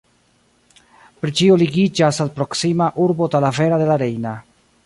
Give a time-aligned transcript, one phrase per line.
[1.19, 4.37] Pri ĉio ligiĝas al proksima urbo Talavera de la Reina.